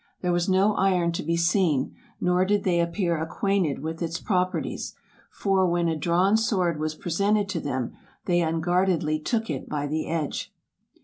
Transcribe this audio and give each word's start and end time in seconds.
There 0.21 0.31
was 0.33 0.49
no 0.49 0.73
iron 0.77 1.11
to 1.11 1.21
be 1.21 1.37
seen, 1.37 1.93
nor 2.19 2.43
did 2.43 2.63
they 2.63 2.79
appear 2.79 3.21
acquainted 3.21 3.83
with 3.83 4.01
its 4.01 4.19
properties; 4.19 4.95
for, 5.29 5.67
when 5.67 5.87
a 5.87 5.95
drawn 5.95 6.37
sword 6.37 6.79
was 6.79 6.95
presented 6.95 7.47
to 7.49 7.59
them, 7.59 7.93
they 8.25 8.41
un 8.41 8.61
guardedly 8.61 9.19
took 9.19 9.47
it 9.47 9.69
by 9.69 9.85
the 9.85 10.07
edge. 10.07 10.51